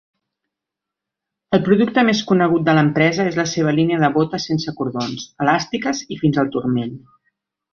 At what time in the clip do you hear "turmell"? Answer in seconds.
6.57-6.99